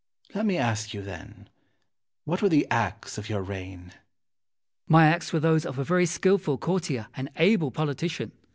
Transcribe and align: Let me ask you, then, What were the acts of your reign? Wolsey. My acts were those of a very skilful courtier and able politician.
Let 0.33 0.47
me 0.47 0.57
ask 0.57 0.95
you, 0.95 1.03
then, 1.03 1.47
What 2.23 2.41
were 2.41 2.49
the 2.49 2.65
acts 2.71 3.19
of 3.19 3.29
your 3.29 3.43
reign? 3.43 3.81
Wolsey. 3.83 3.93
My 4.87 5.05
acts 5.05 5.31
were 5.31 5.39
those 5.39 5.63
of 5.63 5.77
a 5.77 5.83
very 5.83 6.07
skilful 6.07 6.57
courtier 6.57 7.05
and 7.15 7.29
able 7.35 7.69
politician. 7.69 8.31